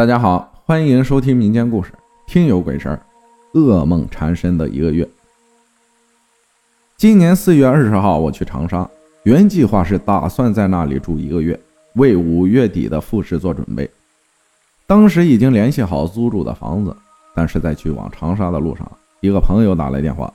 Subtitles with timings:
[0.00, 1.92] 大家好，欢迎收听民间故事
[2.26, 2.98] 《听有鬼神儿》，
[3.60, 5.06] 噩梦缠身的一个月。
[6.96, 8.88] 今年四月二十号，我去长沙，
[9.24, 11.60] 原计划是打算在那里住一个月，
[11.96, 13.90] 为五月底的复试做准备。
[14.86, 16.96] 当时已经联系好租住的房子，
[17.34, 18.90] 但是在去往长沙的路上，
[19.20, 20.32] 一个朋友打来电话，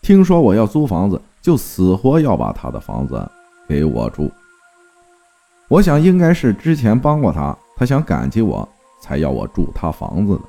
[0.00, 3.30] 听说我要租房子，就死活要把他的房子
[3.68, 4.32] 给我住。
[5.68, 8.66] 我想应该是之前帮过他，他想感激我，
[9.02, 10.42] 才要我住他房子的。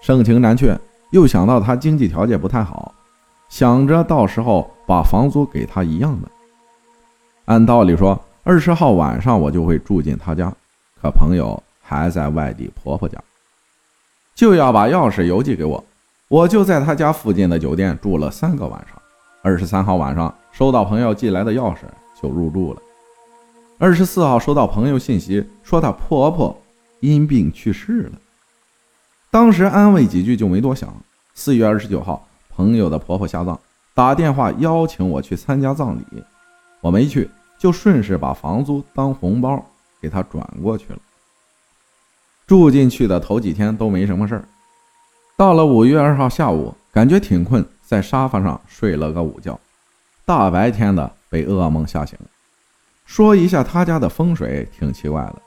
[0.00, 0.76] 盛情难却，
[1.12, 2.92] 又想到他经济条件不太好，
[3.48, 6.28] 想着到时候把房租给他一样的。
[7.44, 10.52] 按道理说，二十号晚上我就会住进他家，
[11.00, 13.16] 可朋友还在外地婆婆家，
[14.34, 15.82] 就要把钥匙邮寄给我，
[16.26, 19.00] 我就在他家附近的酒店住了三个晚上。
[19.40, 21.82] 二十三号晚上收到朋友寄来的钥匙，
[22.20, 22.82] 就入住了。
[23.78, 26.54] 二十四号收到朋友信息，说她婆婆
[27.00, 28.12] 因病去世了。
[29.30, 30.94] 当时安慰几句就没多想。
[31.34, 33.58] 四月二十九号，朋友的婆婆下葬，
[33.94, 36.04] 打电话邀请我去参加葬礼，
[36.80, 39.64] 我没去，就顺势把房租当红包
[40.00, 40.98] 给她转过去了。
[42.46, 44.48] 住进去的头几天都没什么事儿，
[45.36, 49.60] 到了五月二号下午，感觉挺困，在沙发上睡了个午觉，
[50.24, 52.18] 大白天的被噩梦吓醒。
[53.04, 55.42] 说一下他家的风水挺奇怪的，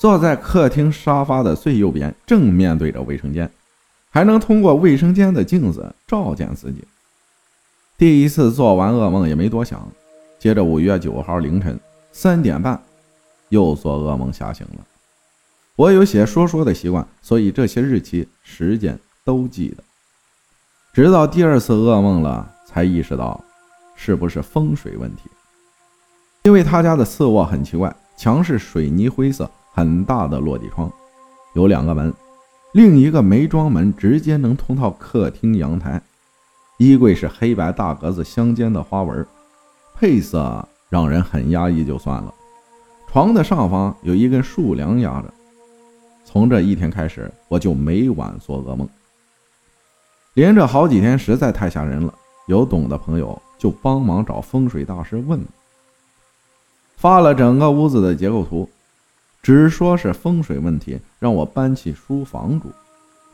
[0.00, 3.50] 坐在客厅沙发的最右边，正面对着卫生间，
[4.08, 6.82] 还能通过卫生间的镜子照见自己。
[7.98, 9.86] 第一次做完噩梦也没多想，
[10.38, 11.78] 接着五月九号凌晨
[12.12, 12.82] 三点半，
[13.50, 14.86] 又做噩梦吓醒了。
[15.76, 19.84] 我有写说说的习惯，所以这些日期时间都记得。
[20.94, 23.38] 直到第二次噩梦了，才意识到
[23.94, 25.24] 是不是风水问题。
[26.44, 30.90] 因为他家的次卧很奇怪，墙是水泥灰色，很大的落地窗，
[31.54, 32.12] 有两个门，
[32.72, 36.00] 另一个没装门，直接能通到客厅阳台。
[36.78, 39.26] 衣柜是黑白大格子相间的花纹，
[39.94, 42.34] 配色让人很压抑，就算了。
[43.06, 45.32] 床的上方有一根树梁压着。
[46.24, 48.88] 从这一天开始，我就每晚做噩梦，
[50.34, 52.14] 连着好几天，实在太吓人了。
[52.46, 55.40] 有懂的朋友就帮忙找风水大师问。
[56.96, 58.68] 发了整个屋子的结构图，
[59.42, 62.68] 只说是风水问题，让我搬去书房住，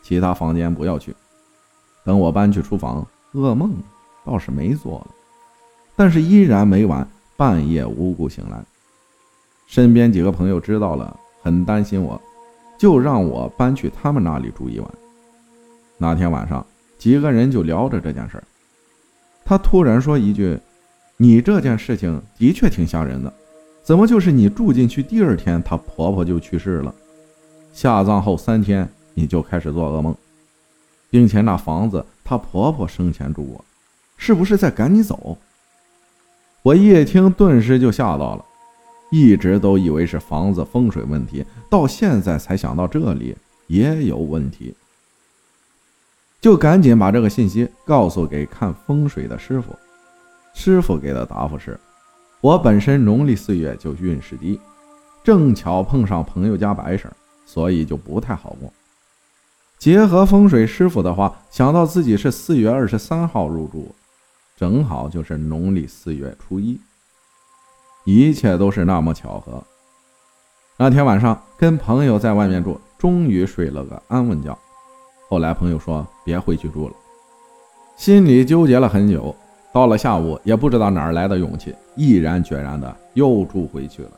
[0.02, 1.14] 其他房间不要去。
[2.04, 3.74] 等我搬去书房，噩梦
[4.24, 5.08] 倒是没做了，
[5.96, 7.06] 但是依然每晚
[7.36, 8.64] 半夜无故醒来。
[9.66, 12.20] 身边几个朋友知道了，很担心我，
[12.78, 14.88] 就让我搬去他们那里住一晚。
[15.98, 16.64] 那天晚上，
[16.98, 18.44] 几个人就聊着这件事儿。
[19.44, 20.58] 他突然说一句
[21.18, 23.32] ：“你这件事情的确挺吓人的。”
[23.86, 26.92] 怎么就是你住进去第二天，她婆婆就去世了？
[27.72, 30.12] 下葬后三天你就开始做噩梦，
[31.08, 33.64] 并且那房子她婆婆生前住过，
[34.16, 35.38] 是不是在赶你走？
[36.62, 38.44] 我一听，顿时就吓到了，
[39.12, 43.36] 一直都以为是房子风水问题，到现在才想到这里
[43.68, 44.74] 也有问题，
[46.40, 49.72] 就赶紧把这个信息告诉给看风水的师傅。
[50.54, 51.78] 师傅给的答复是。
[52.40, 54.60] 我本身农历四月就运势低，
[55.24, 57.10] 正巧碰上朋友家白事
[57.44, 58.72] 所以就不太好过。
[59.78, 63.94] 结合风水师傅的话，想到自己是四月二十三号入住，
[64.56, 66.80] 正好就是农历四月初一，
[68.04, 69.62] 一切都是那么巧合。
[70.78, 74.56] 那天晚上跟朋友在外面住，终于睡了个安稳觉。
[75.28, 76.94] 后来朋友说别回去住了，
[77.96, 79.34] 心里纠结了很久。
[79.76, 84.12] 到了下午，也不知道哪儿来的勇气，毅然决然的又住回去了，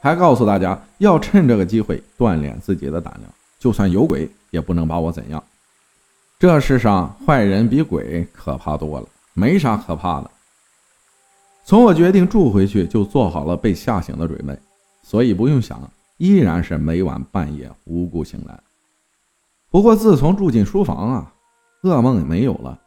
[0.00, 5.44] 还告诉大家要趁这个机会锻炼自己的胆量，就算有鬼也不能把我怎样。
[6.38, 10.30] 这世上坏人比鬼可怕多了，没啥可怕的。
[11.66, 14.58] 从我决定住回去，就做好了被吓醒的准备，
[15.02, 15.78] 所以不用想，
[16.16, 18.58] 依然是每晚半夜无故醒来。
[19.70, 21.34] 不过自从住进书房啊，
[21.82, 22.80] 噩梦也没有了。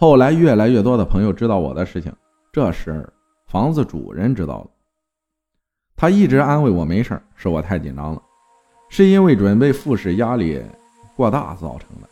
[0.00, 2.10] 后来越来越多的朋友知道我的事情，
[2.50, 3.06] 这时
[3.48, 4.70] 房子主人知道了，
[5.94, 8.22] 他一直安慰我没事是我太紧张了，
[8.88, 10.58] 是因为准备复试压力
[11.14, 12.08] 过大造成的。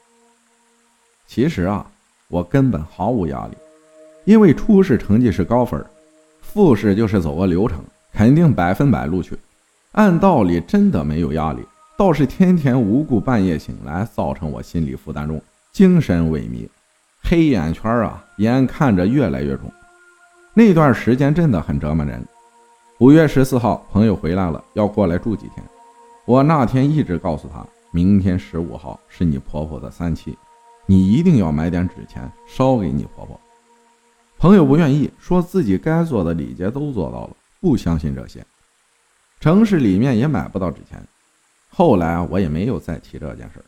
[1.27, 1.91] 其实啊，
[2.29, 3.57] 我根本毫无压力，
[4.27, 5.83] 因为初试成绩是高分，
[6.43, 7.83] 复试就是走个流程，
[8.13, 9.35] 肯定百分百录取。
[9.93, 11.63] 按道理真的没有压力，
[11.97, 15.41] 倒是天天无故半夜醒来，造成我心理负担重，
[15.73, 16.69] 精神萎靡。
[17.23, 19.71] 黑眼圈啊，眼看着越来越重，
[20.55, 22.25] 那段时间真的很折磨人。
[22.99, 25.65] 五月十四号，朋友回来了，要过来住几天。
[26.25, 30.37] 我那天一直告诉他，明天十五号是你婆婆的三七，
[30.87, 33.39] 你一定要买点纸钱烧给你婆婆。
[34.39, 38.45] 朋友不愿意，说自己该做的礼节都做到了，不相信这些。
[39.41, 41.01] 城市里面也买不到纸钱。
[41.71, 43.65] 后来我也没有再提这件事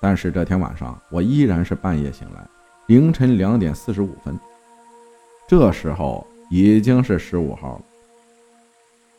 [0.00, 2.46] 但是这天晚上我依然是半夜醒来，
[2.86, 4.38] 凌晨两点四十五分，
[5.46, 7.82] 这时候已经是十五号了，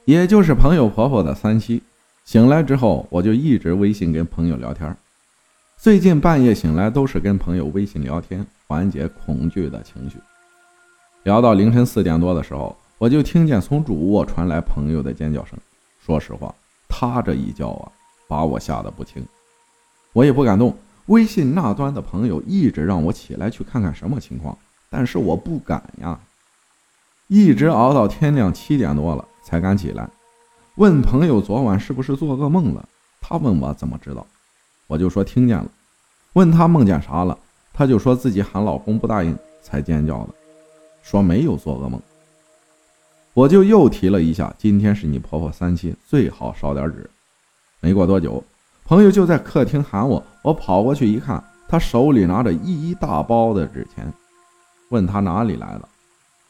[0.05, 1.81] 也就是朋友婆婆的三七。
[2.25, 4.95] 醒来之后，我就一直微信跟朋友聊天。
[5.77, 10.17] 最近半夜醒来都是跟朋友微信聊天，缓解恐惧的情绪。
[11.23, 15.57] 聊到凌晨四点多的时候，我就听见从主卧传来朋友的尖叫声。
[15.99, 16.53] 说实话，
[16.87, 17.91] 他这一叫啊，
[18.27, 19.23] 把我吓得不轻。
[20.13, 20.77] 我也不敢动。
[21.07, 24.57] 微信那端的朋友一直让我起来去看看什么情况，
[24.89, 26.19] 但是我不敢呀。
[27.27, 30.09] 一直熬到天亮七点多了才敢起来，
[30.75, 32.87] 问朋友昨晚是不是做噩梦了。
[33.19, 34.25] 他问我怎么知道，
[34.87, 35.69] 我就说听见了。
[36.33, 37.37] 问他梦见啥了，
[37.73, 40.29] 他就说自己喊老公不答应才尖叫的，
[41.01, 42.01] 说没有做噩梦。
[43.33, 47.09] 我就又提了一下，今天是你婆婆三七，最好烧点纸。
[47.79, 48.43] 没过多久。
[48.85, 54.11] 朋友就在客厅喊我，我跑过去一看，他手里拿着一大包的纸钱，
[54.89, 55.87] 问他哪里来的，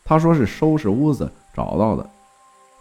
[0.04, 2.10] 他说是收拾屋子找到的，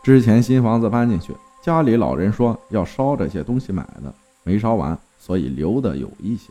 [0.02, 4.14] 之前新房子搬进去，家里老人说要烧这些东西买的，
[4.44, 6.50] 没烧完，所以留的有一些。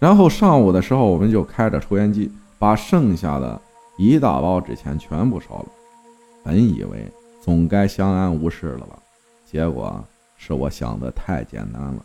[0.00, 2.28] 然后上午的时候，我们就开着抽烟机，
[2.58, 3.60] 把剩下的
[3.96, 5.66] 一大包纸钱全部烧了，
[6.42, 7.06] 本以为
[7.40, 8.98] 总该相安无事了吧，
[9.46, 10.04] 结果。
[10.44, 12.04] 是我想的太简单了，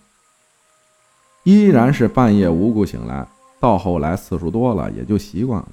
[1.44, 3.26] 依然是半夜无故醒来，
[3.60, 5.70] 到后来次数多了也就习惯了。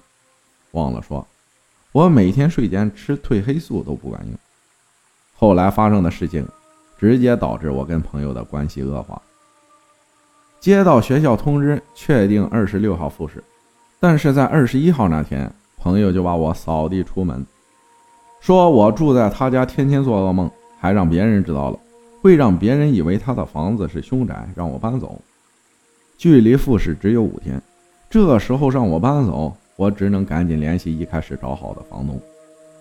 [0.70, 1.26] 忘了说，
[1.92, 4.34] 我每天睡前吃褪黑素都不管用。
[5.34, 6.48] 后来发生的事情，
[6.98, 9.20] 直接导致我跟朋友的关系恶化。
[10.58, 13.44] 接到学校通知，确定二十六号复试，
[14.00, 17.44] 但是在二十一号那天，朋友就把我扫地出门，
[18.40, 20.50] 说我住在他家，天天做噩梦，
[20.80, 21.78] 还让别人知道了。
[22.24, 25.20] 会让别人以为他的房子是凶宅，让我搬走。
[26.16, 27.60] 距离复试只有五天，
[28.08, 32.18] 这时候让我搬走，我只能赶紧联系一开始找好的房东。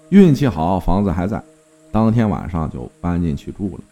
[0.07, 1.43] 运气好，房子还在，
[1.91, 3.83] 当天晚上就搬进去住了。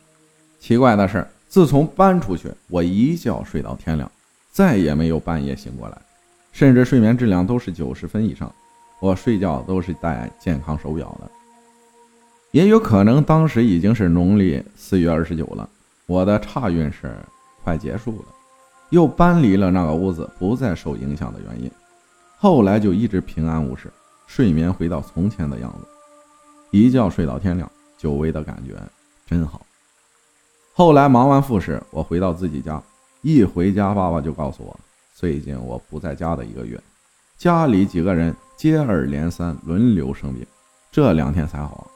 [0.58, 4.10] 奇怪的是，自从搬出去，我一觉睡到天亮，
[4.54, 5.98] 再也没有半夜醒过来，
[6.54, 8.50] 甚至睡眠质量都是九十分以上。
[9.02, 11.30] 我睡觉都是戴健康手表的。
[12.52, 15.68] 也有可能当时已经是农历四月二十九了，
[16.06, 17.16] 我的差运是
[17.64, 18.26] 快结束了，
[18.90, 21.72] 又搬离了那个屋子，不再受影响的原因。
[22.38, 23.90] 后来就一直平安无事，
[24.28, 25.88] 睡眠回到从前的样子，
[26.72, 28.76] 一觉睡到天亮，久违的感觉
[29.26, 29.62] 真好。
[30.74, 32.82] 后来忙完复试，我回到自己家，
[33.22, 34.78] 一回家，爸爸就告诉我，
[35.14, 36.82] 最近我不在家的一个月，
[37.38, 40.46] 家里几个人接二连三轮流生病，
[40.92, 41.91] 这两天才好。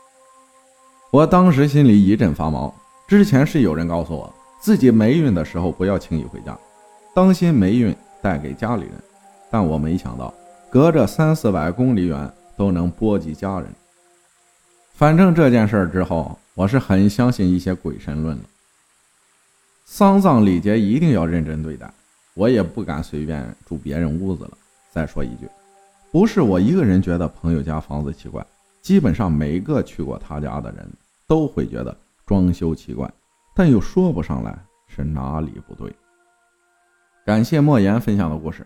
[1.16, 2.76] 我当时心里一阵发毛。
[3.08, 4.30] 之前是有人告诉我，
[4.60, 6.58] 自己霉运的时候不要轻易回家，
[7.14, 8.92] 当心霉运带给家里人。
[9.50, 10.34] 但我没想到，
[10.70, 13.74] 隔着三四百公里远都能波及家人。
[14.94, 18.44] 反正这件事之后，我是很相信一些鬼神论了。
[19.86, 21.90] 丧葬礼节一定要认真对待，
[22.34, 24.52] 我也不敢随便住别人屋子了。
[24.92, 25.48] 再说一句，
[26.12, 28.46] 不是我一个人觉得朋友家房子奇怪，
[28.82, 30.86] 基本上每个去过他家的人。
[31.28, 33.12] 都会觉得装修奇怪，
[33.56, 35.94] 但又说不上来是哪里不对。
[37.26, 38.66] 感谢莫言分享的故事。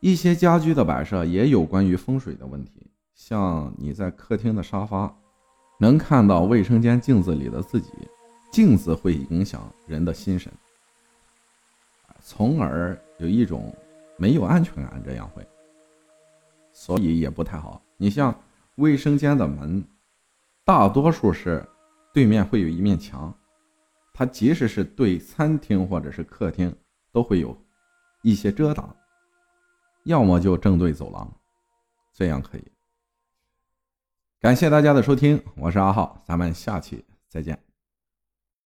[0.00, 5.14] 一些家居的摆设也有关于风水的问题，像你在客厅的沙发
[5.78, 7.90] 能看到卫生间镜子里的自己，
[8.52, 10.52] 镜子会影响人的心神，
[12.20, 13.74] 从而有一种
[14.16, 15.46] 没有安全感，这样会，
[16.72, 17.82] 所以也不太好。
[17.96, 18.34] 你像
[18.76, 19.84] 卫生间的门。
[20.68, 21.66] 大多数是
[22.12, 23.34] 对面会有一面墙，
[24.12, 26.70] 它即使是对餐厅或者是客厅
[27.10, 27.56] 都会有
[28.20, 28.94] 一些遮挡，
[30.04, 31.34] 要么就正对走廊，
[32.12, 32.72] 这样可以。
[34.40, 37.67] 感谢大家的收听，我是阿浩，咱们下期再见。